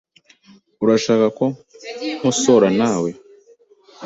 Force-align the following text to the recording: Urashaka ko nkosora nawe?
Urashaka 0.83 1.25
ko 1.37 1.45
nkosora 2.17 2.67
nawe? 2.79 3.09